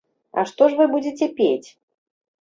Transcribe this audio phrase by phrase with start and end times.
[0.39, 1.67] А што ж вы будзеце пець?